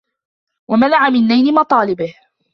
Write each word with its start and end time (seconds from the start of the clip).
وَمَنَعَ 0.69 1.09
مِنْ 1.09 1.27
نَيْلِ 1.27 1.53
مَطَالِبِهِ 1.53 2.13